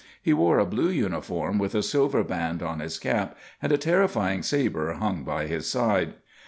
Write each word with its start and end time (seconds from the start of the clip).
He 0.19 0.33
wore 0.33 0.57
a 0.57 0.65
blue 0.65 0.89
uniform 0.89 1.59
with 1.59 1.75
a 1.75 1.83
silver 1.83 2.23
band 2.23 2.63
on 2.63 2.79
his 2.79 2.97
cap, 2.97 3.37
and 3.61 3.71
a 3.71 3.77
terrifying 3.77 4.41
sabre 4.41 4.93
hung 4.93 5.23
by 5.23 5.45
his 5.45 5.67
side. 5.69 6.15